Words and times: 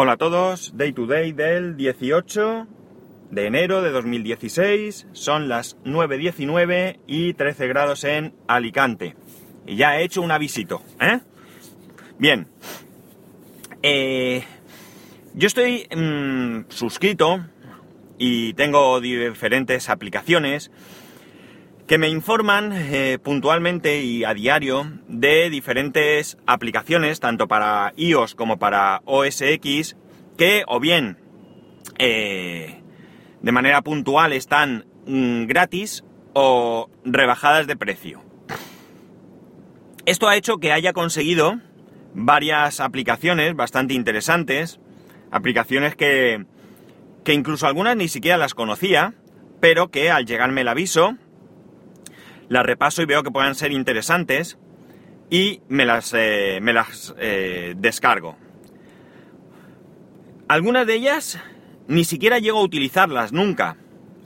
Hola 0.00 0.12
a 0.12 0.16
todos, 0.16 0.76
Day 0.76 0.92
to 0.92 1.06
Day 1.06 1.32
del 1.32 1.76
18 1.76 2.68
de 3.32 3.46
enero 3.46 3.82
de 3.82 3.90
2016, 3.90 5.08
son 5.10 5.48
las 5.48 5.76
9.19 5.82 7.00
y 7.08 7.34
13 7.34 7.66
grados 7.66 8.04
en 8.04 8.32
Alicante. 8.46 9.16
Y 9.66 9.74
ya 9.74 9.98
he 9.98 10.04
hecho 10.04 10.22
un 10.22 10.30
avisito, 10.30 10.82
¿eh? 11.00 11.18
Bien, 12.16 12.46
eh, 13.82 14.44
yo 15.34 15.48
estoy 15.48 15.88
mm, 15.92 16.70
suscrito 16.70 17.44
y 18.18 18.54
tengo 18.54 19.00
diferentes 19.00 19.88
aplicaciones 19.88 20.70
que 21.88 21.96
me 21.96 22.10
informan 22.10 22.70
eh, 22.74 23.18
puntualmente 23.20 24.02
y 24.02 24.22
a 24.22 24.34
diario 24.34 24.92
de 25.08 25.48
diferentes 25.48 26.36
aplicaciones, 26.46 27.18
tanto 27.18 27.48
para 27.48 27.94
iOS 27.96 28.34
como 28.34 28.58
para 28.58 29.00
OS 29.06 29.40
X, 29.40 29.96
que 30.36 30.64
o 30.68 30.80
bien 30.80 31.16
eh, 31.98 32.82
de 33.40 33.52
manera 33.52 33.80
puntual 33.80 34.34
están 34.34 34.84
mm, 35.06 35.46
gratis 35.46 36.04
o 36.34 36.90
rebajadas 37.06 37.66
de 37.66 37.76
precio. 37.76 38.22
Esto 40.04 40.28
ha 40.28 40.36
hecho 40.36 40.58
que 40.58 40.72
haya 40.72 40.92
conseguido 40.92 41.58
varias 42.12 42.80
aplicaciones 42.80 43.56
bastante 43.56 43.94
interesantes, 43.94 44.78
aplicaciones 45.30 45.96
que, 45.96 46.44
que 47.24 47.32
incluso 47.32 47.66
algunas 47.66 47.96
ni 47.96 48.08
siquiera 48.08 48.36
las 48.36 48.52
conocía, 48.52 49.14
pero 49.58 49.90
que 49.90 50.10
al 50.10 50.26
llegarme 50.26 50.60
el 50.60 50.68
aviso, 50.68 51.16
las 52.48 52.64
repaso 52.64 53.02
y 53.02 53.06
veo 53.06 53.22
que 53.22 53.30
puedan 53.30 53.54
ser 53.54 53.72
interesantes 53.72 54.58
y 55.30 55.60
me 55.68 55.84
las, 55.84 56.14
eh, 56.14 56.58
me 56.62 56.72
las 56.72 57.14
eh, 57.18 57.74
descargo. 57.76 58.36
Algunas 60.48 60.86
de 60.86 60.94
ellas 60.94 61.38
ni 61.88 62.04
siquiera 62.04 62.38
llego 62.38 62.58
a 62.58 62.62
utilizarlas 62.62 63.32
nunca. 63.32 63.76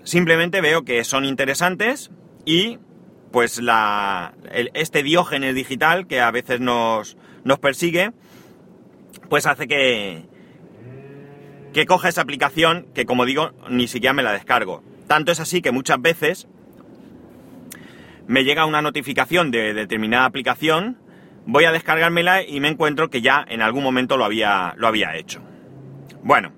Simplemente 0.04 0.60
veo 0.60 0.84
que 0.84 1.02
son 1.04 1.24
interesantes 1.24 2.10
y 2.44 2.78
pues 3.32 3.60
la, 3.60 4.34
este 4.74 5.02
diógenes 5.02 5.54
digital 5.54 6.06
que 6.06 6.20
a 6.20 6.30
veces 6.30 6.60
nos, 6.60 7.16
nos 7.44 7.58
persigue, 7.58 8.12
pues 9.28 9.46
hace 9.46 9.66
que, 9.66 10.26
que 11.72 11.86
coja 11.86 12.08
esa 12.08 12.20
aplicación 12.20 12.86
que 12.94 13.06
como 13.06 13.24
digo 13.24 13.52
ni 13.68 13.88
siquiera 13.88 14.12
me 14.12 14.22
la 14.22 14.32
descargo. 14.32 14.82
Tanto 15.06 15.32
es 15.32 15.40
así 15.40 15.62
que 15.62 15.72
muchas 15.72 16.00
veces 16.00 16.48
me 18.26 18.44
llega 18.44 18.66
una 18.66 18.82
notificación 18.82 19.50
de 19.50 19.74
determinada 19.74 20.24
aplicación, 20.24 20.98
voy 21.46 21.64
a 21.64 21.72
descargármela 21.72 22.42
y 22.42 22.60
me 22.60 22.68
encuentro 22.68 23.10
que 23.10 23.22
ya 23.22 23.44
en 23.48 23.62
algún 23.62 23.82
momento 23.82 24.16
lo 24.16 24.24
había, 24.24 24.74
lo 24.76 24.86
había 24.86 25.16
hecho. 25.16 25.42
Bueno, 26.22 26.52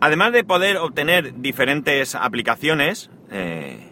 además 0.00 0.32
de 0.32 0.44
poder 0.44 0.76
obtener 0.76 1.40
diferentes 1.40 2.14
aplicaciones, 2.14 3.10
eh, 3.30 3.90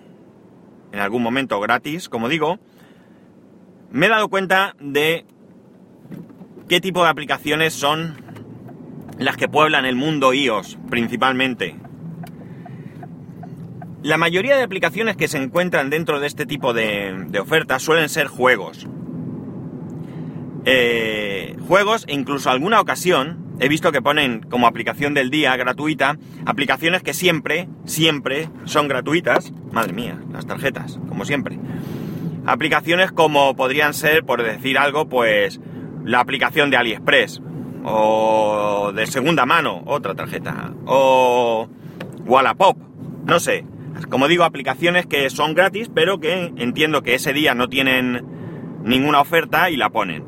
en 0.92 0.98
algún 0.98 1.22
momento 1.22 1.58
gratis, 1.60 2.08
como 2.08 2.28
digo, 2.28 2.58
me 3.90 4.06
he 4.06 4.08
dado 4.08 4.28
cuenta 4.28 4.74
de 4.78 5.24
qué 6.68 6.80
tipo 6.80 7.02
de 7.02 7.10
aplicaciones 7.10 7.72
son 7.72 8.16
las 9.18 9.36
que 9.36 9.48
pueblan 9.48 9.84
el 9.84 9.96
mundo 9.96 10.32
iOS 10.32 10.78
principalmente. 10.90 11.76
La 14.02 14.16
mayoría 14.16 14.56
de 14.56 14.64
aplicaciones 14.64 15.16
que 15.16 15.28
se 15.28 15.38
encuentran 15.38 15.88
dentro 15.88 16.18
de 16.18 16.26
este 16.26 16.44
tipo 16.44 16.72
de, 16.72 17.28
ofertas 17.40 17.82
suelen 17.82 18.08
ser 18.08 18.26
juegos. 18.26 18.88
Eh, 20.64 21.56
juegos 21.68 22.04
e 22.08 22.14
incluso 22.14 22.50
alguna 22.50 22.80
ocasión 22.80 23.54
he 23.60 23.68
visto 23.68 23.92
que 23.92 24.02
ponen 24.02 24.40
como 24.40 24.66
aplicación 24.66 25.14
del 25.14 25.30
día 25.30 25.56
gratuita 25.56 26.18
aplicaciones 26.46 27.02
que 27.02 27.14
siempre, 27.14 27.68
siempre 27.84 28.48
son 28.64 28.88
gratuitas. 28.88 29.52
Madre 29.70 29.92
mía, 29.92 30.18
las 30.32 30.46
tarjetas, 30.46 30.98
como 31.08 31.24
siempre. 31.24 31.60
Aplicaciones 32.44 33.12
como 33.12 33.54
podrían 33.54 33.94
ser, 33.94 34.24
por 34.24 34.42
decir 34.42 34.78
algo, 34.78 35.08
pues 35.08 35.60
la 36.04 36.18
aplicación 36.18 36.70
de 36.70 36.76
AliExpress 36.76 37.40
o 37.84 38.90
de 38.92 39.06
segunda 39.06 39.46
mano, 39.46 39.82
otra 39.86 40.16
tarjeta, 40.16 40.72
o 40.86 41.68
Wallapop, 42.24 42.76
no 43.26 43.38
sé. 43.38 43.64
Como 44.08 44.28
digo, 44.28 44.44
aplicaciones 44.44 45.06
que 45.06 45.28
son 45.30 45.54
gratis, 45.54 45.90
pero 45.94 46.20
que 46.20 46.52
entiendo 46.56 47.02
que 47.02 47.14
ese 47.14 47.32
día 47.32 47.54
no 47.54 47.68
tienen 47.68 48.24
ninguna 48.84 49.20
oferta 49.20 49.70
y 49.70 49.76
la 49.76 49.90
ponen. 49.90 50.24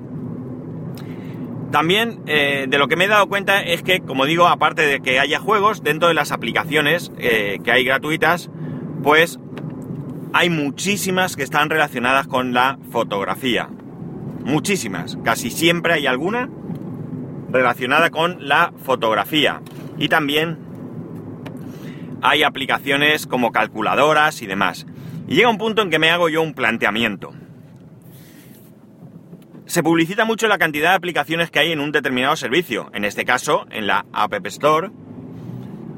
También 1.70 2.20
eh, 2.26 2.66
de 2.68 2.78
lo 2.78 2.86
que 2.86 2.96
me 2.96 3.06
he 3.06 3.08
dado 3.08 3.26
cuenta 3.28 3.60
es 3.60 3.82
que, 3.82 4.00
como 4.00 4.26
digo, 4.26 4.46
aparte 4.46 4.82
de 4.82 5.00
que 5.00 5.18
haya 5.18 5.40
juegos, 5.40 5.82
dentro 5.82 6.08
de 6.08 6.14
las 6.14 6.30
aplicaciones 6.30 7.10
eh, 7.18 7.58
que 7.64 7.72
hay 7.72 7.84
gratuitas, 7.84 8.48
pues 9.02 9.40
hay 10.32 10.50
muchísimas 10.50 11.36
que 11.36 11.42
están 11.42 11.70
relacionadas 11.70 12.26
con 12.28 12.54
la 12.54 12.78
fotografía. 12.90 13.68
Muchísimas. 14.44 15.18
Casi 15.24 15.50
siempre 15.50 15.94
hay 15.94 16.06
alguna 16.06 16.48
relacionada 17.50 18.10
con 18.10 18.46
la 18.46 18.72
fotografía. 18.84 19.60
Y 19.98 20.08
también 20.08 20.58
hay 22.24 22.42
aplicaciones 22.42 23.26
como 23.26 23.52
calculadoras 23.52 24.40
y 24.40 24.46
demás. 24.46 24.86
Y 25.28 25.34
llega 25.34 25.50
un 25.50 25.58
punto 25.58 25.82
en 25.82 25.90
que 25.90 25.98
me 25.98 26.10
hago 26.10 26.30
yo 26.30 26.40
un 26.40 26.54
planteamiento. 26.54 27.34
Se 29.66 29.82
publicita 29.82 30.24
mucho 30.24 30.48
la 30.48 30.56
cantidad 30.56 30.90
de 30.90 30.96
aplicaciones 30.96 31.50
que 31.50 31.58
hay 31.58 31.72
en 31.72 31.80
un 31.80 31.92
determinado 31.92 32.34
servicio, 32.36 32.90
en 32.94 33.04
este 33.04 33.26
caso 33.26 33.66
en 33.70 33.86
la 33.86 34.06
App 34.14 34.46
Store 34.46 34.90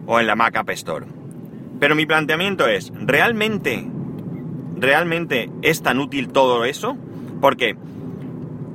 o 0.06 0.19
en 0.19 0.26
la 0.26 0.34
Mac 0.34 0.56
App 0.56 0.70
Store. 0.70 1.06
Pero 1.78 1.94
mi 1.94 2.06
planteamiento 2.06 2.66
es, 2.66 2.92
¿realmente, 2.97 3.86
realmente 4.76 5.48
es 5.62 5.82
tan 5.82 6.00
útil 6.00 6.31
todo 6.31 6.65
eso? 6.65 6.97
Porque 7.41 7.76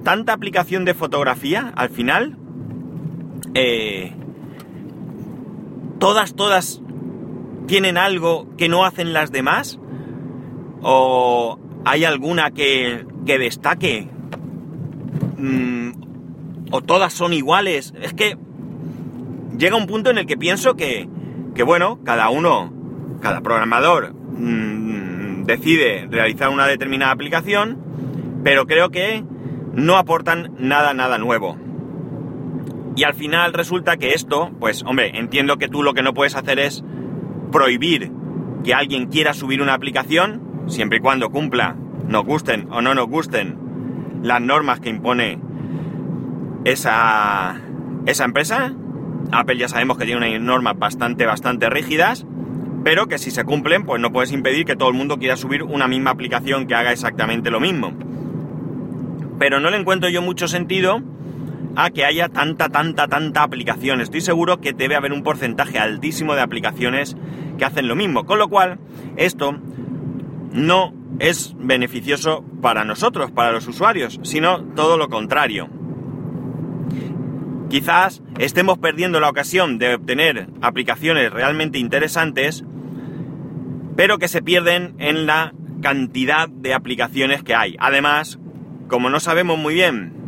tanta 0.06 0.32
aplicación 0.32 0.86
de 0.86 0.94
fotografía, 0.94 1.74
al 1.76 1.90
final, 1.90 2.38
eh, 3.56 4.14
todas, 6.00 6.34
todas 6.34 6.82
tienen 7.72 7.98
algo 7.98 8.50
que 8.58 8.68
no 8.68 8.84
hacen 8.84 9.14
las 9.14 9.32
demás? 9.32 9.80
¿O 10.82 11.58
hay 11.86 12.04
alguna 12.04 12.52
que, 12.52 13.06
que 13.26 13.38
destaque? 13.38 14.10
Mm, 15.38 15.92
¿O 16.70 16.82
todas 16.82 17.14
son 17.14 17.32
iguales? 17.32 17.94
Es 18.02 18.14
que 18.14 18.38
llega 19.58 19.78
un 19.78 19.88
punto 19.88 20.10
en 20.10 20.18
el 20.18 20.26
que 20.26 20.36
pienso 20.36 20.76
que, 20.76 21.08
que 21.56 21.64
bueno, 21.64 22.02
cada 22.04 22.30
uno, 22.30 22.74
cada 23.22 23.40
programador 23.40 24.16
mm, 24.16 25.46
decide 25.46 26.10
realizar 26.12 26.50
una 26.50 26.68
determinada 26.68 27.14
aplicación, 27.14 27.82
pero 28.44 28.68
creo 28.68 28.90
que 28.90 29.24
no 29.72 29.96
aportan 29.96 30.54
nada, 30.60 30.94
nada 30.94 31.18
nuevo. 31.18 31.58
Y 32.98 33.06
al 33.06 33.14
final 33.14 33.54
resulta 33.54 33.96
que 33.96 34.12
esto, 34.12 34.52
pues 34.60 34.84
hombre, 34.84 35.18
entiendo 35.18 35.56
que 35.56 35.70
tú 35.70 35.84
lo 35.84 35.94
que 35.94 36.04
no 36.04 36.14
puedes 36.14 36.36
hacer 36.36 36.60
es 36.60 36.84
prohibir 37.52 38.12
que 38.64 38.74
alguien 38.74 39.08
quiera 39.08 39.34
subir 39.34 39.62
una 39.62 39.74
aplicación, 39.74 40.42
siempre 40.68 41.00
y 41.00 41.02
cuando 41.02 41.30
cumpla, 41.30 41.76
nos 42.08 42.26
gusten 42.26 42.68
o 42.72 42.82
no 42.82 42.94
nos 42.94 43.08
gusten, 43.08 43.58
las 44.24 44.42
normas 44.42 44.80
que 44.80 44.90
impone 44.90 45.40
esa, 46.66 47.60
esa 48.06 48.26
empresa. 48.26 48.74
Apple 49.32 49.58
ya 49.58 49.68
sabemos 49.68 49.98
que 49.98 50.06
tiene 50.06 50.28
unas 50.28 50.42
normas 50.42 50.78
bastante, 50.78 51.26
bastante 51.26 51.70
rígidas, 51.70 52.26
pero 52.84 53.08
que 53.08 53.18
si 53.18 53.32
se 53.32 53.44
cumplen, 53.44 53.84
pues 53.86 54.02
no 54.02 54.12
puedes 54.12 54.32
impedir 54.32 54.66
que 54.66 54.76
todo 54.76 54.90
el 54.90 54.96
mundo 54.96 55.18
quiera 55.18 55.38
subir 55.38 55.64
una 55.64 55.88
misma 55.88 56.12
aplicación 56.12 56.68
que 56.68 56.76
haga 56.76 56.92
exactamente 56.92 57.52
lo 57.52 57.60
mismo. 57.60 57.94
Pero 59.40 59.60
no 59.60 59.70
le 59.70 59.78
encuentro 59.78 60.10
yo 60.10 60.22
mucho 60.22 60.48
sentido 60.48 61.02
a 61.76 61.90
que 61.90 62.06
haya 62.06 62.30
tanta, 62.30 62.70
tanta, 62.70 63.08
tanta 63.08 63.44
aplicación. 63.44 64.02
Estoy 64.02 64.22
seguro 64.22 64.60
que 64.60 64.74
debe 64.74 64.96
haber 64.96 65.14
un 65.14 65.24
porcentaje 65.24 65.80
altísimo 65.80 66.36
de 66.36 66.42
aplicaciones 66.42 67.16
que 67.58 67.66
hacen 67.66 67.88
lo 67.88 67.96
mismo. 67.96 68.26
Con 68.26 68.40
lo 68.40 68.50
cual, 68.50 68.80
esto 69.18 69.58
no 70.52 70.94
es 71.20 71.56
beneficioso 71.58 72.44
para 72.62 72.84
nosotros, 72.84 73.32
para 73.32 73.52
los 73.52 73.68
usuarios, 73.68 74.20
sino 74.24 74.64
todo 74.64 74.98
lo 74.98 75.10
contrario. 75.10 75.70
Quizás 77.70 78.22
estemos 78.38 78.78
perdiendo 78.78 79.20
la 79.20 79.30
ocasión 79.30 79.78
de 79.78 79.96
obtener 79.96 80.50
aplicaciones 80.62 81.32
realmente 81.32 81.80
interesantes, 81.80 82.66
pero 83.96 84.18
que 84.18 84.28
se 84.28 84.42
pierden 84.42 84.96
en 85.00 85.26
la 85.26 85.54
cantidad 85.82 86.50
de 86.50 86.74
aplicaciones 86.74 87.44
que 87.44 87.56
hay. 87.56 87.78
Además, 87.80 88.40
como 88.88 89.10
no 89.10 89.22
sabemos 89.22 89.58
muy 89.58 89.74
bien 89.76 90.21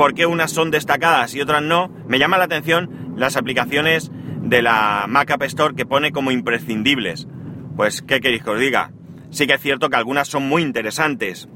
por 0.00 0.14
qué 0.14 0.24
unas 0.24 0.50
son 0.50 0.70
destacadas 0.70 1.34
y 1.34 1.42
otras 1.42 1.62
no, 1.62 1.90
me 2.08 2.18
llama 2.18 2.38
la 2.38 2.44
atención 2.44 3.12
las 3.18 3.36
aplicaciones 3.36 4.10
de 4.40 4.62
la 4.62 5.04
Mac 5.06 5.30
App 5.30 5.42
Store 5.42 5.74
que 5.74 5.84
pone 5.84 6.10
como 6.10 6.30
imprescindibles. 6.30 7.28
Pues, 7.76 8.00
¿qué 8.00 8.18
queréis 8.22 8.42
que 8.42 8.48
os 8.48 8.58
diga? 8.58 8.92
Sí 9.28 9.46
que 9.46 9.52
es 9.52 9.60
cierto 9.60 9.90
que 9.90 9.96
algunas 9.96 10.26
son 10.26 10.48
muy 10.48 10.62
interesantes. 10.62 11.50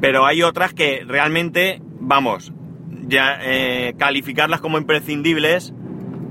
Pero 0.00 0.24
hay 0.24 0.42
otras 0.42 0.72
que 0.72 1.04
realmente, 1.06 1.82
vamos, 2.00 2.54
ya 3.06 3.38
eh, 3.42 3.94
calificarlas 3.98 4.62
como 4.62 4.78
imprescindibles 4.78 5.74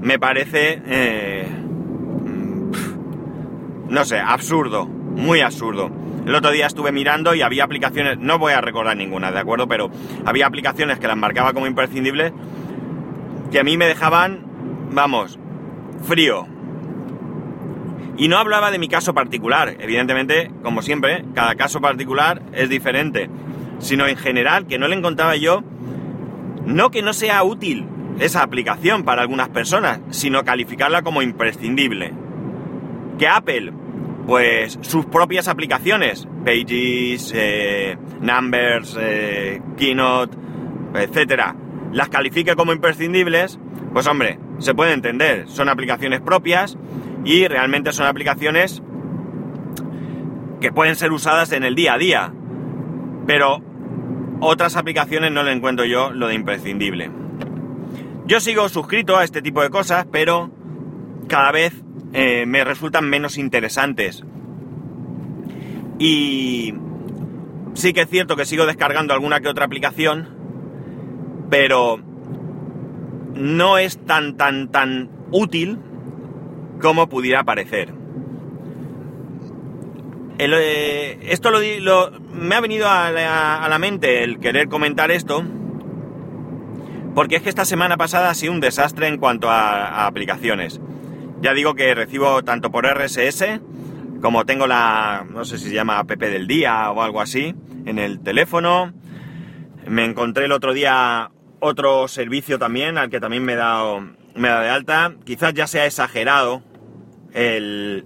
me 0.02 0.18
parece, 0.18 0.82
eh, 0.88 1.48
no 3.90 4.06
sé, 4.06 4.18
absurdo, 4.18 4.88
muy 4.88 5.42
absurdo. 5.42 5.92
El 6.28 6.36
otro 6.36 6.52
día 6.52 6.68
estuve 6.68 6.92
mirando 6.92 7.34
y 7.34 7.42
había 7.42 7.64
aplicaciones, 7.64 8.20
no 8.20 8.38
voy 8.38 8.52
a 8.52 8.60
recordar 8.60 8.98
ninguna, 8.98 9.32
¿de 9.32 9.40
acuerdo? 9.40 9.66
Pero 9.70 9.90
había 10.26 10.46
aplicaciones 10.46 11.00
que 11.00 11.08
las 11.08 11.16
marcaba 11.16 11.54
como 11.54 11.68
imprescindibles 11.68 12.34
que 13.50 13.62
a 13.62 13.64
mí 13.64 13.78
me 13.78 13.88
dejaban, 13.88 14.44
vamos, 14.92 15.40
frío. 16.04 16.46
Y 18.18 18.28
no 18.28 18.40
hablaba 18.40 18.72
de 18.72 18.78
mi 18.78 18.90
caso 18.90 19.14
particular, 19.14 19.78
evidentemente, 19.80 20.52
como 20.64 20.82
siempre, 20.82 21.24
cada 21.34 21.56
caso 21.56 21.80
particular 21.80 22.42
es 22.52 22.68
diferente, 22.68 23.30
sino 23.80 24.06
en 24.06 24.18
general, 24.18 24.68
que 24.68 24.78
no 24.78 24.90
le 24.90 24.98
encontraba 24.98 25.38
yo, 25.38 25.64
no 26.66 26.92
que 26.92 27.04
no 27.04 27.14
sea 27.14 27.42
útil 27.46 27.86
esa 28.20 28.44
aplicación 28.44 29.04
para 29.04 29.22
algunas 29.22 29.48
personas, 29.48 30.02
sino 30.10 30.44
calificarla 30.44 31.04
como 31.04 31.22
imprescindible. 31.22 32.12
Que 33.18 33.30
Apple, 33.30 33.72
pues 34.28 34.78
sus 34.82 35.06
propias 35.06 35.48
aplicaciones, 35.48 36.28
Pages, 36.44 37.32
eh, 37.34 37.98
Numbers, 38.20 38.98
eh, 39.00 39.62
Keynote, 39.78 40.38
etcétera, 40.96 41.56
las 41.94 42.10
califique 42.10 42.56
como 42.56 42.74
imprescindibles, 42.74 43.58
pues 43.94 44.06
hombre, 44.06 44.38
se 44.60 44.76
puede 44.76 44.92
entender, 44.92 45.48
son 45.48 45.70
aplicaciones 45.70 46.20
propias 46.20 46.78
y 47.24 47.48
realmente 47.48 47.94
son 47.94 48.06
aplicaciones 48.06 48.84
que 50.60 50.74
pueden 50.74 50.98
ser 50.98 51.14
usadas 51.14 51.54
en 51.54 51.64
el 51.64 51.74
día 51.74 51.94
a 51.94 51.98
día, 51.98 52.34
pero 53.26 53.62
otras 54.42 54.76
aplicaciones 54.76 55.32
no 55.32 55.44
le 55.44 55.54
encuentro 55.54 55.86
yo 55.86 56.12
lo 56.12 56.28
de 56.28 56.36
imprescindible. 56.36 57.10
Yo 58.26 58.42
sigo 58.42 58.68
suscrito 58.68 59.16
a 59.16 59.24
este 59.24 59.42
tipo 59.42 59.62
de 59.62 59.70
cosas, 59.70 60.06
pero 60.12 60.52
cada 61.30 61.54
vez 61.54 61.82
eh, 62.14 62.46
me 62.46 62.64
resultan 62.64 63.10
menos 63.10 63.38
interesantes. 63.38 64.24
Y 66.00 66.74
sí 67.74 67.94
que 67.94 68.02
es 68.02 68.10
cierto 68.10 68.36
que 68.36 68.46
sigo 68.46 68.66
descargando 68.66 69.14
alguna 69.14 69.40
que 69.40 69.50
otra 69.50 69.66
aplicación, 69.66 70.30
pero 71.50 72.00
no 73.34 73.78
es 73.78 73.98
tan, 74.06 74.38
tan, 74.38 74.70
tan 74.70 75.10
útil 75.32 75.80
como 76.82 77.08
pudiera 77.10 77.44
parecer. 77.44 77.94
Eh, 80.40 81.20
esto 81.24 81.50
lo, 81.50 82.12
me 82.34 82.56
ha 82.56 82.62
venido 82.62 82.88
a 82.88 83.12
la, 83.12 83.78
mente 83.80 84.24
el 84.24 84.40
querer 84.40 84.68
comentar 84.68 85.10
esto, 85.10 85.44
porque 87.16 87.38
es 87.38 87.42
que 87.42 87.50
esta 87.50 87.66
semana 87.66 87.98
pasada 87.98 88.30
ha 88.30 88.34
sido 88.36 88.54
un 88.54 88.60
desastre 88.60 89.08
en 89.08 89.18
cuanto 89.18 89.50
a, 89.50 90.06
aplicaciones. 90.06 90.80
Ya 91.42 91.54
digo 91.54 91.76
que 91.76 91.94
recibo 91.94 92.44
tanto 92.44 92.72
por 92.72 92.86
RSS, 92.86 93.60
como 94.22 94.46
tengo 94.46 94.66
la, 94.68 95.26
no 95.30 95.46
sé 95.46 95.58
si 95.58 95.70
se 95.70 95.76
llama 95.76 96.00
app 96.00 96.12
del 96.12 96.48
día 96.48 96.90
o 96.92 97.02
algo 97.02 97.22
así, 97.22 97.54
en 97.86 98.00
el 98.00 98.20
teléfono. 98.20 98.94
Me 99.88 100.06
encontré 100.06 100.46
el 100.46 100.52
otro 100.52 100.74
día 100.74 101.32
otro 101.60 102.08
servicio 102.08 102.60
también, 102.60 102.98
al 102.98 103.10
que 103.10 103.20
también 103.20 103.44
me 103.44 103.54
he 103.54 103.56
dado, 103.56 104.02
me 104.36 104.48
he 104.48 104.52
dado 104.52 104.64
de 104.64 104.70
alta. 104.70 105.14
Quizás 105.24 105.54
ya 105.54 105.68
sea 105.68 105.86
exagerado 105.86 106.64
el, 107.34 108.06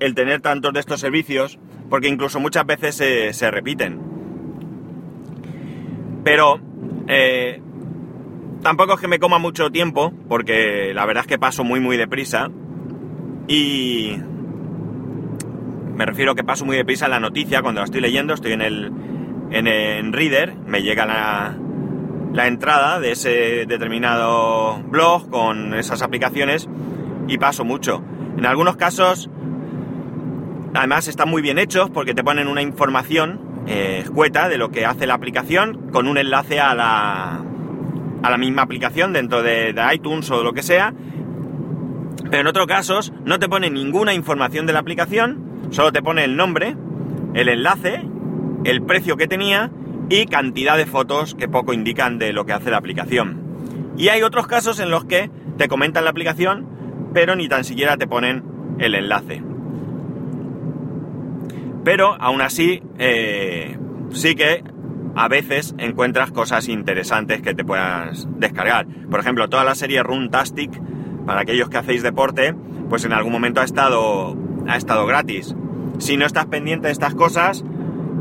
el 0.00 0.14
tener 0.14 0.40
tantos 0.40 0.72
de 0.72 0.80
estos 0.80 1.00
servicios, 1.00 1.58
porque 1.88 2.08
incluso 2.08 2.40
muchas 2.40 2.66
veces 2.66 2.96
se, 3.36 3.50
repiten. 3.50 4.00
Pero 6.24 6.60
eh, 7.08 7.60
tampoco 8.64 8.94
es 8.94 9.00
que 9.00 9.06
me 9.06 9.20
coma 9.20 9.38
mucho 9.38 9.70
tiempo, 9.70 10.12
porque 10.28 10.92
la 10.92 11.06
verdad 11.06 11.22
es 11.22 11.28
que 11.28 11.38
paso 11.38 11.62
muy 11.62 11.78
muy 11.78 11.96
deprisa. 11.96 12.50
Y 13.46 14.16
me 15.94 16.04
refiero 16.06 16.34
que 16.34 16.42
paso 16.42 16.64
muy 16.64 16.76
deprisa 16.76 17.06
la 17.06 17.20
noticia 17.20 17.62
cuando 17.62 17.80
la 17.80 17.84
estoy 17.84 18.00
leyendo, 18.00 18.34
estoy 18.34 18.52
en 18.52 18.62
el 18.62 18.92
en, 19.50 19.68
en 19.68 20.12
Reader, 20.12 20.56
me 20.66 20.82
llega 20.82 21.06
la, 21.06 21.56
la 22.32 22.46
entrada 22.48 22.98
de 22.98 23.12
ese 23.12 23.66
determinado 23.66 24.82
blog 24.88 25.30
con 25.30 25.74
esas 25.74 26.02
aplicaciones 26.02 26.68
y 27.28 27.38
paso 27.38 27.64
mucho. 27.64 28.02
En 28.36 28.46
algunos 28.46 28.76
casos, 28.76 29.30
además 30.74 31.06
están 31.06 31.28
muy 31.28 31.42
bien 31.42 31.58
hechos 31.58 31.90
porque 31.90 32.14
te 32.14 32.24
ponen 32.24 32.48
una 32.48 32.62
información 32.62 33.40
eh, 33.66 34.00
escueta 34.02 34.48
de 34.48 34.58
lo 34.58 34.70
que 34.70 34.86
hace 34.86 35.06
la 35.06 35.14
aplicación 35.14 35.90
con 35.92 36.08
un 36.08 36.18
enlace 36.18 36.58
a 36.58 36.74
la, 36.74 37.44
a 38.24 38.30
la 38.30 38.38
misma 38.38 38.62
aplicación 38.62 39.12
dentro 39.12 39.42
de, 39.42 39.74
iTunes 39.92 40.30
o 40.30 40.38
de 40.38 40.44
lo 40.44 40.54
que 40.54 40.62
sea. 40.62 40.94
Pero 42.30 42.40
en 42.40 42.46
otros 42.46 42.66
casos 42.66 43.12
no 43.26 43.38
te 43.38 43.50
pone 43.50 43.68
ninguna 43.68 44.14
información 44.14 44.66
de 44.66 44.72
la 44.72 44.78
aplicación, 44.78 45.68
solo 45.70 45.92
te 45.92 46.00
pone 46.00 46.24
el 46.24 46.34
nombre, 46.34 46.74
el 47.34 47.50
enlace, 47.50 48.00
el 48.64 48.82
precio 48.82 49.18
que 49.18 49.28
tenía 49.28 49.70
y 50.08 50.24
cantidad 50.24 50.78
de 50.78 50.86
fotos 50.86 51.34
que 51.34 51.48
poco 51.48 51.74
indican 51.74 52.18
de 52.18 52.32
lo 52.32 52.46
que 52.46 52.54
hace 52.54 52.70
la 52.70 52.78
aplicación. 52.78 53.42
Y 53.98 54.08
hay 54.08 54.22
otros 54.22 54.46
casos 54.46 54.80
en 54.80 54.90
los 54.90 55.04
que 55.04 55.30
te 55.58 55.68
comentan 55.68 56.04
la 56.04 56.10
aplicación, 56.10 56.66
pero 57.12 57.36
ni 57.36 57.46
tan 57.46 57.62
siquiera 57.62 57.98
te 57.98 58.06
ponen 58.06 58.42
el 58.78 58.94
enlace. 58.94 59.42
Pero 61.84 62.16
aún 62.18 62.40
así, 62.40 62.82
eh, 62.98 63.76
sí 64.12 64.34
que 64.34 64.64
a 65.16 65.28
veces 65.28 65.74
encuentras 65.78 66.30
cosas 66.30 66.68
interesantes 66.68 67.42
que 67.42 67.54
te 67.54 67.64
puedas 67.64 68.26
descargar. 68.36 68.86
Por 69.10 69.20
ejemplo, 69.20 69.48
toda 69.48 69.64
la 69.64 69.74
serie 69.74 70.02
Runtastic, 70.02 70.80
para 71.26 71.42
aquellos 71.42 71.68
que 71.68 71.78
hacéis 71.78 72.02
deporte, 72.02 72.54
pues 72.88 73.04
en 73.04 73.12
algún 73.12 73.32
momento 73.32 73.60
ha 73.60 73.64
estado, 73.64 74.36
ha 74.66 74.76
estado 74.76 75.06
gratis. 75.06 75.54
Si 75.98 76.16
no 76.16 76.26
estás 76.26 76.46
pendiente 76.46 76.88
de 76.88 76.92
estas 76.92 77.14
cosas, 77.14 77.64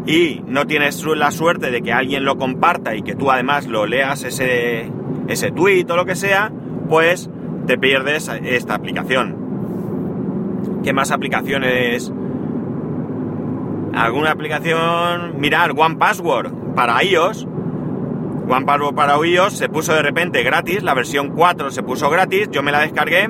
y 0.06 0.42
no 0.48 0.68
tienes 0.68 1.04
la 1.06 1.32
suerte 1.32 1.72
de 1.72 1.82
que 1.82 1.94
alguien 1.94 2.26
lo 2.26 2.38
comparta 2.38 2.96
y 2.96 3.04
que 3.04 3.16
tú 3.16 3.32
además 3.32 3.68
lo 3.68 3.86
leas 3.86 4.24
ese, 4.24 4.92
ese 5.28 5.52
tweet 5.52 5.86
o 5.90 5.96
lo 5.96 6.06
que 6.06 6.16
sea, 6.16 6.52
pues 6.90 7.30
te 7.68 7.78
pierdes 7.78 8.30
esta 8.44 8.76
aplicación. 8.76 10.82
¿Qué 10.84 10.92
más 10.92 11.12
aplicaciones? 11.12 12.12
¿Alguna 13.94 14.32
aplicación? 14.32 15.40
Mirar, 15.40 15.74
One 15.78 15.96
Password 15.96 16.52
para 16.76 17.04
iOS. 17.04 17.46
One 18.50 18.66
Password 18.66 18.96
para 18.96 19.18
iOS 19.26 19.54
se 19.54 19.70
puso 19.70 19.94
de 19.94 20.02
repente 20.02 20.44
gratis, 20.44 20.84
la 20.84 20.94
versión 20.94 21.30
4 21.30 21.72
se 21.72 21.84
puso 21.84 22.10
gratis, 22.10 22.50
yo 22.52 22.64
me 22.64 22.72
la 22.72 22.80
descargué. 22.80 23.30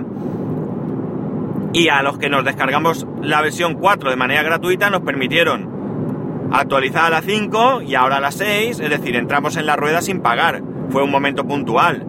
Y 1.74 1.90
a 1.90 2.02
los 2.02 2.18
que 2.18 2.30
nos 2.30 2.46
descargamos 2.46 3.06
la 3.22 3.42
versión 3.42 3.76
4 3.76 4.10
de 4.10 4.16
manera 4.16 4.44
gratuita 4.44 4.90
nos 4.90 5.02
permitieron 5.02 6.50
actualizada 6.52 7.08
a 7.08 7.10
la 7.10 7.22
5 7.22 7.82
y 7.82 7.96
ahora 7.96 8.18
a 8.18 8.22
la 8.22 8.32
6, 8.32 8.80
es 8.80 8.90
decir, 8.90 9.16
entramos 9.16 9.58
en 9.58 9.66
la 9.66 9.76
rueda 9.76 10.02
sin 10.02 10.22
pagar. 10.22 10.62
Fue 10.90 11.04
un 11.04 11.12
momento 11.12 11.46
puntual. 11.46 12.06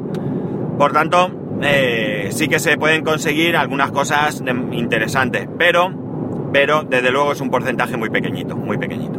Por 0.78 0.92
tanto, 0.92 1.30
eh, 1.62 2.28
sí 2.30 2.48
que 2.48 2.58
se 2.58 2.76
pueden 2.76 3.04
conseguir 3.04 3.56
algunas 3.56 3.90
cosas 3.90 4.42
interesantes, 4.72 5.48
pero, 5.58 6.03
pero 6.54 6.84
desde 6.84 7.10
luego 7.10 7.32
es 7.32 7.40
un 7.40 7.50
porcentaje 7.50 7.96
muy 7.96 8.10
pequeñito, 8.10 8.56
muy 8.56 8.78
pequeñito. 8.78 9.18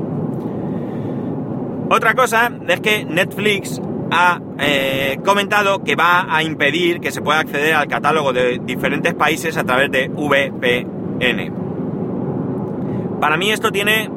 Otra 1.89 2.13
cosa 2.13 2.49
es 2.65 2.79
que 2.79 3.03
Netflix 3.03 3.81
ha 4.09 4.39
eh, 4.57 5.19
comentado 5.25 5.83
que 5.83 5.97
va 5.97 6.33
a 6.33 6.43
impedir 6.43 7.01
que 7.01 7.11
se 7.11 7.21
pueda 7.21 7.39
acceder 7.39 7.73
al 7.73 7.89
catálogo 7.89 8.31
de 8.31 8.61
diferentes 8.63 9.13
países 9.15 9.57
a 9.57 9.65
través 9.65 9.91
de 9.91 10.07
VPN. 10.07 11.51
Para 13.19 13.35
mí 13.35 13.51
esto 13.51 13.69
tiene 13.69 14.09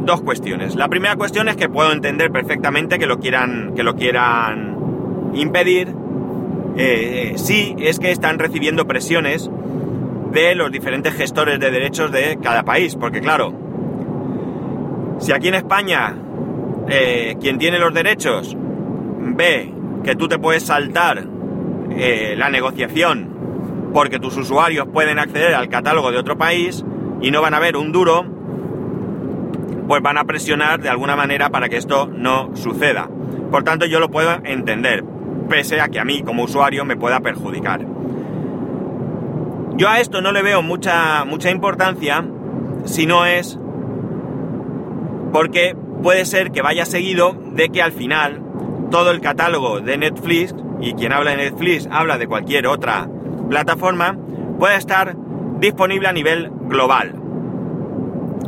dos 0.00 0.22
cuestiones. 0.22 0.74
La 0.74 0.88
primera 0.88 1.14
cuestión 1.14 1.48
es 1.48 1.54
que 1.54 1.68
puedo 1.68 1.92
entender 1.92 2.32
perfectamente 2.32 2.98
que 2.98 3.06
lo 3.06 3.20
quieran, 3.20 3.74
que 3.76 3.84
lo 3.84 3.94
quieran 3.94 4.76
impedir. 5.34 5.94
Eh, 6.76 7.34
sí, 7.36 7.76
es 7.78 8.00
que 8.00 8.10
están 8.10 8.40
recibiendo 8.40 8.88
presiones 8.88 9.48
de 10.32 10.54
los 10.54 10.72
diferentes 10.72 11.14
gestores 11.14 11.60
de 11.60 11.70
derechos 11.70 12.10
de 12.10 12.38
cada 12.42 12.62
país, 12.62 12.96
porque 12.96 13.20
claro, 13.20 13.52
si 15.18 15.32
aquí 15.32 15.48
en 15.48 15.54
España 15.54 16.16
eh, 16.88 17.36
quien 17.40 17.58
tiene 17.58 17.78
los 17.78 17.94
derechos 17.94 18.56
ve 18.56 19.72
que 20.02 20.16
tú 20.16 20.26
te 20.28 20.38
puedes 20.38 20.64
saltar 20.64 21.24
eh, 21.90 22.34
la 22.36 22.50
negociación 22.50 23.90
porque 23.92 24.18
tus 24.18 24.36
usuarios 24.36 24.88
pueden 24.92 25.18
acceder 25.18 25.54
al 25.54 25.68
catálogo 25.68 26.10
de 26.10 26.18
otro 26.18 26.36
país 26.36 26.84
y 27.20 27.30
no 27.30 27.42
van 27.42 27.54
a 27.54 27.60
ver 27.60 27.76
un 27.76 27.92
duro, 27.92 28.24
pues 29.86 30.02
van 30.02 30.18
a 30.18 30.24
presionar 30.24 30.80
de 30.80 30.88
alguna 30.88 31.14
manera 31.14 31.50
para 31.50 31.68
que 31.68 31.76
esto 31.76 32.06
no 32.06 32.56
suceda. 32.56 33.08
Por 33.50 33.64
tanto, 33.64 33.84
yo 33.84 34.00
lo 34.00 34.10
puedo 34.10 34.40
entender, 34.44 35.04
pese 35.48 35.80
a 35.80 35.88
que 35.88 36.00
a 36.00 36.04
mí 36.04 36.22
como 36.22 36.44
usuario 36.44 36.84
me 36.84 36.96
pueda 36.96 37.20
perjudicar. 37.20 37.86
Yo 39.82 39.88
a 39.88 39.98
esto 39.98 40.20
no 40.20 40.30
le 40.30 40.42
veo 40.42 40.62
mucha, 40.62 41.24
mucha 41.24 41.50
importancia 41.50 42.24
si 42.84 43.04
no 43.04 43.26
es 43.26 43.58
porque 45.32 45.74
puede 46.04 46.24
ser 46.24 46.52
que 46.52 46.62
vaya 46.62 46.84
seguido 46.84 47.36
de 47.50 47.68
que 47.68 47.82
al 47.82 47.90
final 47.90 48.40
todo 48.92 49.10
el 49.10 49.20
catálogo 49.20 49.80
de 49.80 49.98
Netflix, 49.98 50.54
y 50.80 50.92
quien 50.92 51.12
habla 51.12 51.32
de 51.32 51.38
Netflix 51.38 51.88
habla 51.90 52.16
de 52.16 52.28
cualquier 52.28 52.68
otra 52.68 53.08
plataforma, 53.48 54.16
pueda 54.56 54.76
estar 54.76 55.16
disponible 55.58 56.06
a 56.06 56.12
nivel 56.12 56.52
global. 56.68 57.16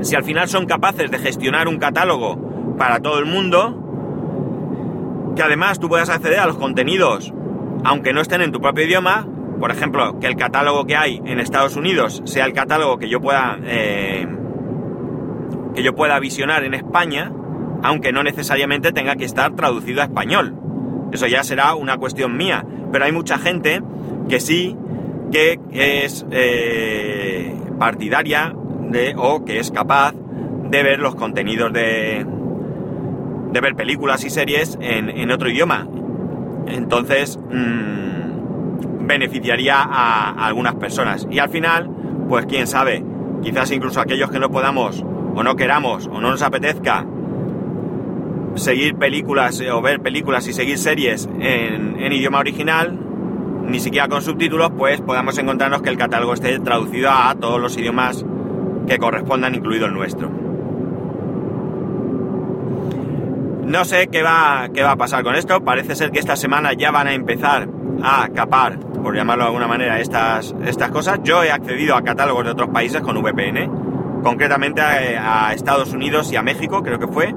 Si 0.02 0.14
al 0.14 0.22
final 0.22 0.48
son 0.48 0.66
capaces 0.66 1.10
de 1.10 1.18
gestionar 1.18 1.66
un 1.66 1.78
catálogo 1.78 2.76
para 2.78 3.00
todo 3.00 3.18
el 3.18 3.26
mundo, 3.26 5.32
que 5.34 5.42
además 5.42 5.80
tú 5.80 5.88
puedas 5.88 6.10
acceder 6.10 6.38
a 6.38 6.46
los 6.46 6.58
contenidos 6.58 7.34
aunque 7.82 8.12
no 8.12 8.20
estén 8.20 8.40
en 8.40 8.52
tu 8.52 8.60
propio 8.60 8.84
idioma, 8.84 9.26
por 9.58 9.70
ejemplo, 9.70 10.18
que 10.20 10.26
el 10.26 10.36
catálogo 10.36 10.84
que 10.86 10.96
hay 10.96 11.20
en 11.24 11.40
Estados 11.40 11.76
Unidos 11.76 12.22
sea 12.24 12.44
el 12.44 12.52
catálogo 12.52 12.98
que 12.98 13.08
yo 13.08 13.20
pueda 13.20 13.58
eh, 13.64 14.26
que 15.74 15.82
yo 15.82 15.94
pueda 15.94 16.18
visionar 16.20 16.64
en 16.64 16.74
España, 16.74 17.32
aunque 17.82 18.12
no 18.12 18.22
necesariamente 18.22 18.92
tenga 18.92 19.16
que 19.16 19.24
estar 19.24 19.54
traducido 19.54 20.00
a 20.02 20.04
español. 20.04 20.54
Eso 21.12 21.26
ya 21.26 21.42
será 21.42 21.74
una 21.74 21.96
cuestión 21.98 22.36
mía. 22.36 22.64
Pero 22.92 23.04
hay 23.04 23.12
mucha 23.12 23.38
gente 23.38 23.82
que 24.28 24.40
sí 24.40 24.76
que 25.32 25.58
es 25.72 26.24
eh, 26.30 27.54
partidaria 27.78 28.54
de 28.90 29.14
o 29.16 29.44
que 29.44 29.58
es 29.58 29.70
capaz 29.70 30.12
de 30.12 30.82
ver 30.82 31.00
los 31.00 31.14
contenidos 31.14 31.72
de 31.72 32.24
de 33.52 33.60
ver 33.60 33.76
películas 33.76 34.24
y 34.24 34.30
series 34.30 34.76
en, 34.80 35.30
otro 35.30 35.48
idioma. 35.48 35.86
Entonces 36.66 37.38
mmm, 37.38 38.13
beneficiaría 39.06 39.76
a, 39.80 40.46
algunas 40.46 40.74
personas. 40.74 41.26
Y 41.30 41.38
al 41.38 41.50
final, 41.50 41.90
pues 42.28 42.46
quién 42.46 42.66
sabe, 42.66 43.04
quizás 43.42 43.70
incluso 43.70 44.00
aquellos 44.00 44.30
que 44.30 44.38
no 44.38 44.50
podamos 44.50 45.04
o 45.34 45.42
no 45.42 45.56
queramos 45.56 46.06
o 46.06 46.20
no 46.20 46.30
nos 46.30 46.42
apetezca 46.42 47.04
seguir 48.54 48.94
películas 48.96 49.60
o 49.72 49.82
ver 49.82 50.00
películas 50.00 50.46
y 50.46 50.52
seguir 50.52 50.78
series 50.78 51.28
en, 51.40 52.12
idioma 52.12 52.38
original, 52.38 52.96
ni 53.66 53.80
siquiera 53.80 54.08
con 54.08 54.22
subtítulos, 54.22 54.70
pues 54.76 55.00
podamos 55.00 55.36
encontrarnos 55.38 55.82
que 55.82 55.90
el 55.90 55.96
catálogo 55.96 56.34
esté 56.34 56.58
traducido 56.60 57.10
a 57.10 57.34
todos 57.34 57.60
los 57.60 57.76
idiomas 57.76 58.24
que 58.86 58.98
correspondan, 58.98 59.54
incluido 59.54 59.86
el 59.86 59.94
nuestro. 59.94 60.30
No 63.64 63.84
sé 63.84 64.08
qué 64.08 64.22
va, 64.22 64.68
qué 64.72 64.82
va 64.82 64.92
a 64.92 64.96
pasar 64.96 65.24
con 65.24 65.34
esto. 65.34 65.64
Parece 65.64 65.96
ser 65.96 66.10
que 66.10 66.20
esta 66.20 66.36
semana 66.36 66.74
ya 66.74 66.90
van 66.90 67.08
a 67.08 67.14
empezar 67.14 67.68
a 68.02 68.28
capar, 68.34 68.78
por 68.78 69.14
llamarlo 69.16 69.44
de 69.44 69.48
alguna 69.48 69.66
manera, 69.66 70.00
estas, 70.00 70.54
estas 70.64 70.90
cosas. 70.90 71.20
Yo 71.22 71.42
he 71.42 71.50
accedido 71.50 71.94
a 71.96 72.02
catálogos 72.02 72.44
de 72.44 72.50
otros 72.50 72.70
países 72.70 73.00
con 73.02 73.16
VPN, 73.22 74.22
concretamente 74.22 74.80
a, 74.80 75.52
Estados 75.52 75.92
Unidos 75.92 76.32
y 76.32 76.36
a 76.36 76.42
México, 76.42 76.82
creo 76.82 76.98
que 76.98 77.06
fue 77.06 77.34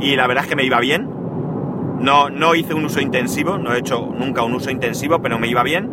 y 0.00 0.16
la 0.16 0.26
verdad 0.26 0.44
es 0.44 0.50
que 0.50 0.56
me 0.56 0.64
iba 0.64 0.80
bien. 0.80 1.08
No, 2.00 2.28
no 2.28 2.54
hice 2.54 2.74
un 2.74 2.84
uso 2.84 3.00
intensivo, 3.00 3.58
no 3.58 3.74
he 3.74 3.78
hecho 3.78 4.12
nunca 4.16 4.42
un 4.42 4.54
uso 4.54 4.70
intensivo, 4.70 5.20
pero 5.20 5.38
me 5.38 5.48
iba 5.48 5.62
bien. 5.62 5.90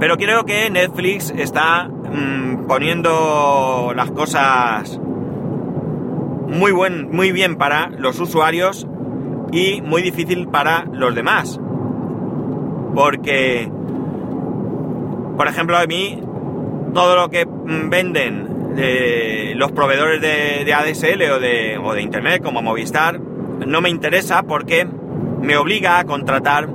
Pero 0.00 0.16
creo 0.16 0.44
que 0.44 0.68
Netflix 0.70 1.32
está 1.36 1.88
mm, 1.88 2.66
poniendo 2.66 3.92
las 3.94 4.10
cosas 4.10 5.00
muy, 6.48 6.72
buen, 6.72 7.10
muy 7.10 7.32
bien 7.32 7.56
para 7.56 7.88
los 7.90 8.18
usuarios 8.20 8.86
y 9.52 9.80
muy 9.82 10.02
difícil 10.02 10.48
para 10.48 10.84
los 10.92 11.14
demás. 11.14 11.60
Porque, 12.94 13.70
por 15.36 15.48
ejemplo, 15.48 15.76
a 15.76 15.86
mí, 15.86 16.20
todo 16.94 17.16
lo 17.16 17.28
que 17.28 17.46
mm, 17.46 17.90
venden 17.90 18.56
los 19.56 19.72
proveedores 19.72 20.20
de, 20.20 20.74
ADSL 20.74 21.22
o 21.32 21.40
de, 21.40 21.78
o 21.82 21.94
de 21.94 22.02
Internet 22.02 22.42
como 22.42 22.60
Movistar 22.60 23.18
no 23.18 23.80
me 23.80 23.88
interesa 23.88 24.42
porque 24.42 24.86
me 25.40 25.56
obliga 25.56 25.98
a 25.98 26.04
contratar 26.04 26.68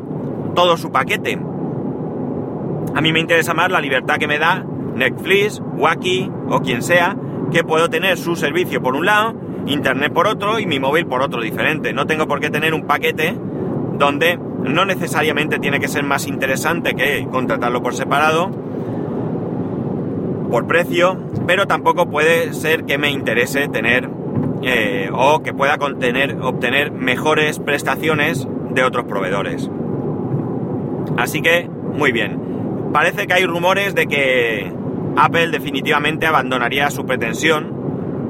todo 0.55 0.77
su 0.77 0.91
paquete. 0.91 1.37
A 2.93 3.01
mí 3.01 3.13
me 3.13 3.19
interesa 3.19 3.53
más 3.53 3.71
la 3.71 3.79
libertad 3.79 4.17
que 4.17 4.27
me 4.27 4.39
da 4.39 4.65
Netflix, 4.95 5.61
Wacky 5.77 6.29
o 6.49 6.59
quien 6.61 6.81
sea, 6.81 7.15
que 7.51 7.63
puedo 7.63 7.89
tener 7.89 8.17
su 8.17 8.35
servicio 8.35 8.81
por 8.81 8.95
un 8.95 9.05
lado, 9.05 9.35
Internet 9.68 10.12
por 10.13 10.27
otro 10.27 10.60
y 10.60 10.65
mi 10.65 10.80
móvil 10.80 11.06
por 11.06 11.22
otro 11.22 11.41
diferente. 11.41 11.94
No 11.94 12.08
tengo 12.08 12.27
por 12.27 12.39
qué 12.39 12.50
tener 12.50 12.74
un 12.74 12.84
paquete 12.84 13.36
donde 13.98 14.38
no 14.63 14.86
necesariamente 14.86 15.60
tiene 15.60 15.80
que 15.80 15.88
ser 15.88 16.03
más 16.03 16.27
interesante 16.27 16.94
que 16.94 17.27
contratarlo 17.32 17.82
por 17.82 17.96
separado 17.96 18.51
por 20.50 20.68
precio, 20.68 21.18
pero 21.48 21.65
tampoco 21.65 22.10
puede 22.10 22.53
ser 22.53 22.84
que 22.84 22.98
me 22.98 23.10
interese 23.10 23.70
tener 23.70 24.10
eh, 24.63 25.10
o 25.13 25.41
que 25.41 25.53
pueda 25.53 25.77
contener, 25.77 26.38
obtener 26.41 26.91
mejores 26.91 27.58
prestaciones 27.58 28.48
de 28.72 28.84
otros 28.84 29.06
proveedores. 29.06 29.70
Así 31.18 31.41
que, 31.41 31.70
muy 31.94 32.12
bien. 32.12 32.39
Parece 32.94 33.25
que 33.25 33.34
hay 33.34 33.46
rumores 33.46 33.96
de 33.96 34.08
que 34.08 34.72
Apple 35.15 35.48
definitivamente 35.48 36.27
abandonaría 36.27 36.89
su 36.91 37.06
pretensión 37.06 37.80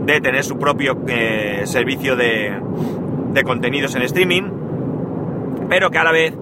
de 0.06 0.22
tener 0.22 0.44
su 0.44 0.58
propio 0.58 0.98
eh, 1.08 1.62
servicio 1.66 2.16
de, 2.16 2.54
de 3.34 3.44
contenidos 3.44 3.96
en 3.96 4.02
streaming, 4.04 4.44
pero 5.70 5.90
que 5.90 5.98
a 5.98 6.04
la 6.04 6.12
vez 6.12 6.34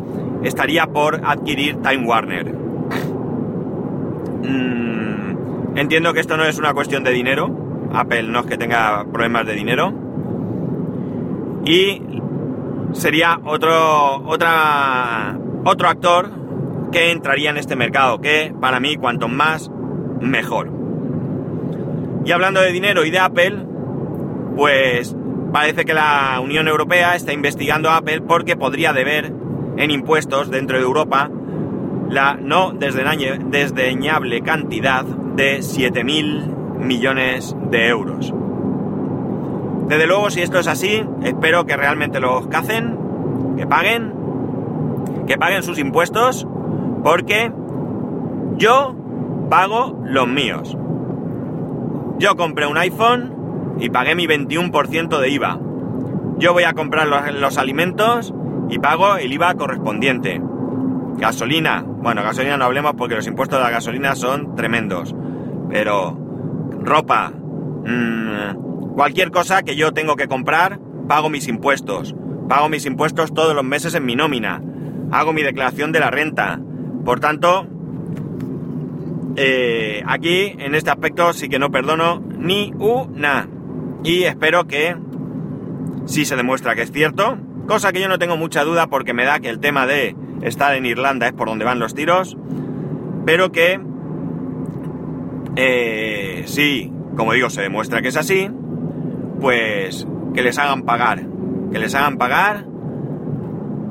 estaría 0.44 0.88
por 0.88 1.22
adquirir 1.24 1.78
Time 1.82 2.06
Warner. 2.06 2.54
Mm, 4.44 4.80
Entiendo 5.80 6.14
que 6.14 6.20
esto 6.20 6.36
no 6.36 6.44
es 6.44 6.58
una 6.58 6.74
cuestión 6.74 7.06
de 7.06 7.12
dinero. 7.12 7.50
Apple 7.94 8.24
no 8.24 8.42
es 8.42 8.46
que 8.48 8.58
tenga 8.58 9.06
problemas 9.06 9.46
de 9.46 9.54
dinero. 9.54 9.94
Y 11.64 12.02
sería 12.92 13.40
otro, 13.46 14.18
otra, 14.28 15.38
otro 15.64 15.88
actor 15.88 16.32
que 16.92 17.12
entraría 17.12 17.52
en 17.52 17.58
este 17.58 17.78
mercado, 17.78 18.20
que 18.20 18.54
para 18.60 18.82
mí 18.82 18.98
cuanto 18.98 19.30
más, 19.30 19.72
mejor. 20.20 20.70
Y 22.26 22.32
hablando 22.32 22.62
de 22.62 22.72
dinero 22.72 23.06
y 23.06 23.12
de 23.12 23.20
Apple, 23.20 23.66
pues 24.56 25.16
parece 25.52 25.86
que 25.86 25.94
la 25.94 26.40
Unión 26.44 26.68
Europea 26.68 27.16
está 27.16 27.34
investigando 27.34 27.90
a 27.90 27.98
Apple 27.98 28.22
porque 28.22 28.56
podría 28.56 28.94
deber 28.94 29.34
en 29.78 29.92
impuestos 29.92 30.52
dentro 30.52 30.78
de 30.78 30.84
Europa 30.84 31.30
la 32.10 32.34
no 32.36 32.72
desdeñable 32.74 34.42
cantidad 34.42 35.06
de 35.06 35.60
7.000 35.60 36.78
millones 36.80 37.56
de 37.70 37.88
euros. 37.88 38.34
Desde 39.88 40.08
luego, 40.08 40.30
si 40.30 40.42
esto 40.42 40.60
es 40.60 40.68
así, 40.68 41.04
espero 41.24 41.66
que 41.66 41.78
realmente 41.78 42.20
los 42.20 42.48
cacen, 42.48 42.98
que 43.58 43.66
paguen, 43.66 44.14
que 45.28 45.38
paguen 45.38 45.64
sus 45.64 45.80
impuestos, 45.80 46.48
porque 47.04 47.52
yo 48.58 48.96
pago 49.50 50.00
los 50.06 50.28
míos. 50.28 50.78
Yo 52.20 52.36
compré 52.36 52.68
un 52.68 52.78
iPhone 52.78 53.78
y 53.80 53.90
pagué 53.90 54.14
mi 54.14 54.28
21% 54.28 55.20
de 55.20 55.30
IVA. 55.30 55.60
Yo 56.38 56.54
voy 56.54 56.64
a 56.64 56.74
comprar 56.74 57.08
los, 57.08 57.58
alimentos 57.58 58.34
y 58.70 58.80
pago 58.80 59.18
el 59.18 59.34
IVA 59.34 59.56
correspondiente. 59.56 60.42
Gasolina. 61.18 61.84
Bueno, 61.86 62.22
gasolina 62.22 62.58
no 62.58 62.66
hablemos 62.66 62.94
porque 62.98 63.16
los 63.16 63.28
impuestos 63.28 63.60
de 63.60 63.64
la 63.64 63.72
gasolina 63.72 64.16
son 64.16 64.56
tremendos 64.56 65.16
pero 65.70 66.18
ropa, 66.82 67.32
mmm, 67.32 68.94
cualquier 68.96 69.32
cosa 69.32 69.62
que 69.62 69.76
yo 69.76 69.94
tengo 69.94 70.16
que 70.16 70.28
comprar, 70.28 70.80
pago 71.08 71.30
mis 71.30 71.48
impuestos. 71.48 72.16
Pago 72.50 72.68
mis 72.68 72.86
impuestos 72.86 73.34
todos 73.34 73.56
los 73.56 73.64
meses 73.64 73.94
en 73.94 74.06
mi 74.06 74.16
nómina. 74.16 74.62
Hago 75.12 75.34
mi 75.34 75.44
declaración 75.44 75.92
de 75.92 76.00
la 76.00 76.10
renta. 76.10 76.60
Por 77.06 77.20
tanto, 77.20 77.68
eh, 79.42 80.04
aquí 80.06 80.54
en 80.60 80.76
este 80.76 80.90
aspecto 80.90 81.32
sí 81.32 81.48
que 81.48 81.60
no 81.60 81.72
perdono 81.72 82.22
ni 82.38 82.74
una. 82.78 83.48
Y 84.04 84.24
espero 84.24 84.68
que 84.68 84.98
si 86.06 86.26
se 86.26 86.36
demuestra 86.36 86.76
que 86.76 86.82
es 86.82 86.92
cierto, 86.92 87.38
cosa 87.66 87.94
que 87.94 88.02
yo 88.02 88.10
no 88.10 88.20
tengo 88.20 88.36
mucha 88.36 88.66
duda 88.66 88.88
porque 88.88 89.14
me 89.14 89.24
da 89.24 89.40
que 89.40 89.48
el 89.48 89.62
tema 89.62 89.88
de 89.88 90.14
estar 90.42 90.76
en 90.76 90.86
Irlanda 90.86 91.28
es 91.28 91.32
por 91.32 91.48
donde 91.48 91.64
van 91.64 91.80
los 91.80 91.96
tiros, 91.96 92.36
pero 93.26 93.50
que 93.54 93.80
eh, 95.56 96.44
si, 96.46 96.92
como 97.16 97.32
digo, 97.32 97.50
se 97.50 97.62
demuestra 97.62 98.02
que 98.02 98.10
es 98.10 98.18
así, 98.18 98.50
pues 99.40 100.06
que 100.34 100.42
les 100.42 100.58
hagan 100.58 100.84
pagar. 100.84 101.26
Que 101.72 101.80
les 101.80 101.96
hagan 101.96 102.18
pagar, 102.18 102.66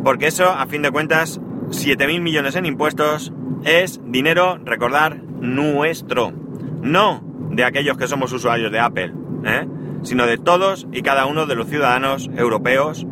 porque 0.05 0.27
eso, 0.27 0.51
a 0.51 0.67
fin 0.67 0.83
de 0.83 0.91
cuentas, 0.91 1.41
7.000 1.71 2.21
millones 2.21 2.55
en 2.55 2.67
impuestos 2.67 3.33
es 3.65 4.01
dinero, 4.05 4.59
recordar, 4.65 5.23
nuestro. 5.41 6.33
No 6.83 7.23
de 7.51 7.65
aquellos 7.65 7.97
que 7.97 8.07
somos 8.07 8.33
usuarios 8.33 8.71
de 8.71 8.79
Apple, 8.79 9.13
¿eh? 9.45 9.67
sino 10.03 10.27
de 10.27 10.39
todos 10.39 10.87
y 10.93 11.03
cada 11.03 11.27
uno 11.27 11.47
de 11.47 11.57
los 11.57 11.67
ciudadanos 11.69 12.31
europeos. 12.37 13.07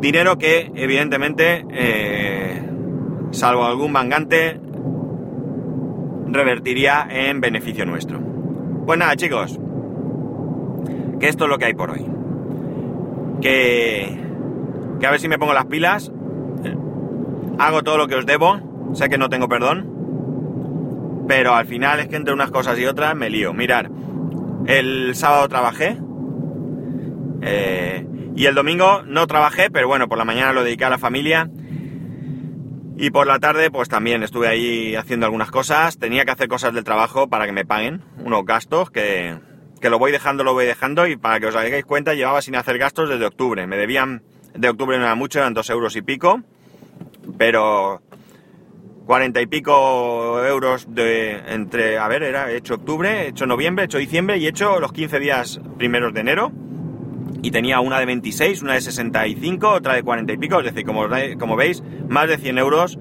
Dinero 0.00 0.36
que, 0.36 0.70
evidentemente, 0.74 1.64
eh, 1.70 2.62
salvo 3.30 3.64
algún 3.64 3.92
mangante, 3.92 4.60
revertiría 6.26 7.06
en 7.08 7.40
beneficio 7.40 7.86
nuestro. 7.86 8.20
Pues 8.84 8.98
nada, 8.98 9.14
chicos, 9.16 9.58
que 11.20 11.28
esto 11.28 11.44
es 11.44 11.50
lo 11.50 11.58
que 11.58 11.66
hay 11.66 11.74
por 11.74 11.90
hoy. 11.90 12.04
que, 13.40 14.18
que 14.98 15.06
a 15.06 15.10
ver 15.10 15.20
si 15.20 15.28
me 15.28 15.38
pongo 15.38 15.54
las 15.54 15.66
pilas. 15.66 16.12
Hago 17.58 17.82
todo 17.82 17.96
lo 17.98 18.08
que 18.08 18.16
os 18.16 18.26
debo. 18.26 18.71
Sé 18.94 19.08
que 19.08 19.18
no 19.18 19.28
tengo 19.28 19.48
perdón. 19.48 21.24
Pero 21.28 21.54
al 21.54 21.66
final 21.66 22.00
es 22.00 22.08
que 22.08 22.16
entre 22.16 22.34
unas 22.34 22.50
cosas 22.50 22.78
y 22.78 22.86
otras 22.86 23.14
me 23.14 23.30
lío. 23.30 23.52
Mirar, 23.52 23.90
el 24.66 25.14
sábado 25.14 25.48
trabajé. 25.48 25.96
Eh, 27.42 28.06
y 28.34 28.46
el 28.46 28.54
domingo 28.54 29.02
no 29.06 29.26
trabajé, 29.26 29.70
pero 29.70 29.88
bueno, 29.88 30.08
por 30.08 30.18
la 30.18 30.24
mañana 30.24 30.52
lo 30.52 30.64
dediqué 30.64 30.84
a 30.84 30.90
la 30.90 30.98
familia. 30.98 31.50
Y 32.96 33.10
por 33.10 33.26
la 33.26 33.38
tarde, 33.38 33.70
pues 33.70 33.88
también 33.88 34.22
estuve 34.22 34.48
ahí 34.48 34.94
haciendo 34.94 35.26
algunas 35.26 35.50
cosas. 35.50 35.98
Tenía 35.98 36.24
que 36.24 36.32
hacer 36.32 36.48
cosas 36.48 36.74
del 36.74 36.84
trabajo 36.84 37.28
para 37.28 37.46
que 37.46 37.52
me 37.52 37.64
paguen 37.64 38.02
unos 38.24 38.44
gastos 38.44 38.90
que, 38.90 39.38
que 39.80 39.90
lo 39.90 39.98
voy 39.98 40.12
dejando, 40.12 40.44
lo 40.44 40.52
voy 40.52 40.66
dejando. 40.66 41.06
Y 41.06 41.16
para 41.16 41.40
que 41.40 41.46
os 41.46 41.56
hagáis 41.56 41.84
cuenta, 41.84 42.14
llevaba 42.14 42.42
sin 42.42 42.56
hacer 42.56 42.78
gastos 42.78 43.08
desde 43.08 43.26
octubre. 43.26 43.66
Me 43.66 43.76
debían 43.76 44.22
de 44.54 44.68
octubre 44.68 44.98
no 44.98 45.04
era 45.04 45.14
mucho, 45.14 45.38
eran 45.38 45.54
dos 45.54 45.70
euros 45.70 45.96
y 45.96 46.02
pico. 46.02 46.42
Pero 47.38 48.02
cuarenta 49.06 49.40
y 49.40 49.46
pico 49.46 50.44
euros 50.44 50.86
de 50.94 51.40
entre, 51.48 51.98
a 51.98 52.08
ver, 52.08 52.22
era 52.22 52.50
hecho 52.50 52.74
octubre, 52.74 53.28
hecho 53.28 53.46
noviembre, 53.46 53.84
hecho 53.84 53.98
diciembre 53.98 54.38
y 54.38 54.46
hecho 54.46 54.80
los 54.80 54.92
15 54.92 55.18
días 55.18 55.60
primeros 55.78 56.14
de 56.14 56.20
enero 56.20 56.52
y 57.42 57.50
tenía 57.50 57.80
una 57.80 57.98
de 57.98 58.06
26, 58.06 58.62
una 58.62 58.74
de 58.74 58.80
65, 58.80 59.68
otra 59.68 59.94
de 59.94 60.02
40 60.02 60.32
y 60.32 60.36
pico, 60.36 60.60
es 60.60 60.66
decir, 60.66 60.86
como, 60.86 61.06
como 61.38 61.56
veis, 61.56 61.82
más 62.08 62.28
de 62.28 62.38
100 62.38 62.58
euros 62.58 62.98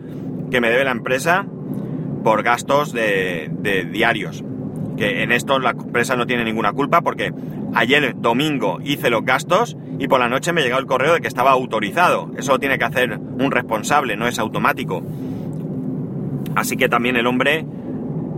que 0.49 0.59
me 0.59 0.69
debe 0.69 0.83
la 0.83 0.91
empresa 0.91 1.45
por 2.23 2.43
gastos 2.43 2.91
de, 2.91 3.49
de 3.51 3.85
diarios. 3.85 4.43
Que 4.97 5.23
en 5.23 5.31
esto 5.31 5.59
la 5.59 5.71
empresa 5.71 6.15
no 6.15 6.25
tiene 6.25 6.43
ninguna 6.43 6.73
culpa 6.73 7.01
porque 7.01 7.31
ayer 7.73 8.15
domingo 8.17 8.79
hice 8.83 9.09
los 9.09 9.23
gastos 9.23 9.77
y 9.99 10.07
por 10.07 10.19
la 10.19 10.27
noche 10.27 10.53
me 10.53 10.61
llegó 10.61 10.77
el 10.77 10.85
correo 10.85 11.13
de 11.13 11.21
que 11.21 11.27
estaba 11.27 11.51
autorizado. 11.51 12.31
Eso 12.35 12.53
lo 12.53 12.59
tiene 12.59 12.77
que 12.77 12.85
hacer 12.85 13.17
un 13.17 13.51
responsable, 13.51 14.17
no 14.17 14.27
es 14.27 14.39
automático. 14.39 15.03
Así 16.55 16.77
que 16.77 16.89
también 16.89 17.15
el 17.15 17.27
hombre, 17.27 17.65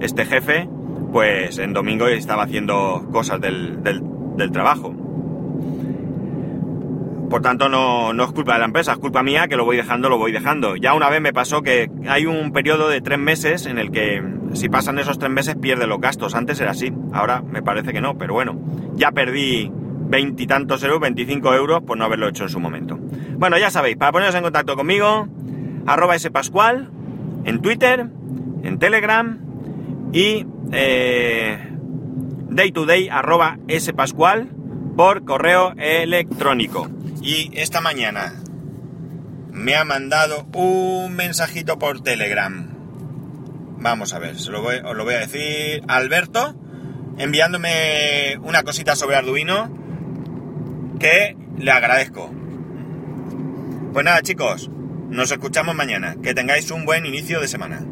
este 0.01 0.25
jefe, 0.25 0.67
pues 1.12 1.57
en 1.57 1.74
domingo 1.74 2.07
estaba 2.07 2.43
haciendo 2.43 3.07
cosas 3.12 3.39
del, 3.41 3.83
del, 3.83 4.01
del 4.38 4.51
trabajo. 4.51 4.93
Por 7.33 7.41
tanto, 7.41 7.67
no, 7.67 8.12
es 8.12 8.31
culpa 8.31 8.53
de 8.53 8.60
la 8.60 8.65
empresa, 8.65 8.91
es 8.91 9.00
culpa 9.00 9.24
mía 9.24 9.48
que 9.48 9.55
lo 9.55 9.65
voy 9.65 9.75
dejando, 9.75 10.07
lo 10.07 10.19
voy 10.19 10.31
dejando. 10.31 10.75
Ya 10.75 10.93
una 10.93 11.10
vez 11.10 11.19
me 11.19 11.33
pasó 11.33 11.63
que 11.63 11.89
hay 12.07 12.27
un 12.27 12.51
periodo 12.51 12.89
de 12.89 13.01
tres 13.01 13.17
meses 13.17 13.65
en 13.65 13.79
el 13.79 13.89
que 13.89 14.22
si 14.53 14.69
pasan 14.69 15.00
esos 15.00 15.17
tres 15.17 15.31
meses 15.31 15.55
pierde 15.55 15.88
los 15.88 16.00
gastos. 16.00 16.36
Antes 16.36 16.62
era 16.62 16.69
así, 16.69 16.93
ahora 17.12 17.41
me 17.41 17.63
parece 17.63 17.91
que 17.91 18.01
no, 18.01 18.19
pero 18.19 18.36
bueno, 18.36 18.60
ya 18.93 19.12
perdí 19.12 19.72
veintitantos 19.74 20.83
euros, 20.83 21.00
25 21.00 21.55
euros 21.55 21.81
por 21.81 21.98
no 21.98 22.05
haberlo 22.05 22.27
hecho 22.27 22.43
en 22.43 22.50
su 22.50 22.60
momento. 22.60 23.00
Bueno, 23.38 23.57
ya 23.57 23.72
sabéis, 23.72 23.98
para 23.98 24.12
poneros 24.12 24.36
en 24.36 24.43
contacto 24.43 24.75
conmigo, 24.75 25.27
arroba 25.88 26.19
spascual, 26.19 26.91
en 27.45 27.62
Twitter, 27.62 28.07
en 28.63 28.79
Telegram 28.79 29.39
y 30.12 30.45
eh, 30.71 31.57
day 32.50 32.71
to 32.71 32.85
day 32.85 33.09
arroba 33.09 33.57
spascual 33.79 34.50
por 34.95 35.25
correo 35.25 35.73
electrónico. 35.77 36.89
Y 37.21 37.51
esta 37.53 37.81
mañana 37.81 38.33
me 39.51 39.75
ha 39.75 39.85
mandado 39.85 40.45
un 40.53 41.15
mensajito 41.15 41.79
por 41.79 42.01
Telegram. 42.01 42.69
Vamos 43.77 44.13
a 44.13 44.19
ver, 44.19 44.35
os 44.35 44.47
lo 44.50 44.62
voy 44.62 45.13
a 45.13 45.19
decir. 45.19 45.83
Alberto, 45.88 46.55
enviándome 47.17 48.38
una 48.41 48.63
cosita 48.63 48.95
sobre 48.95 49.15
Arduino 49.15 49.69
que 51.00 51.35
le 51.57 51.71
agradezco. 51.71 52.31
Pues 53.93 54.05
nada 54.05 54.21
chicos, 54.21 54.71
nos 55.13 55.32
escuchamos 55.32 55.75
mañana. 55.75 56.15
Que 56.21 56.34
tengáis 56.34 56.71
un 56.71 56.86
buen 56.86 57.06
inicio 57.06 57.39
de 57.39 57.47
semana. 57.47 57.84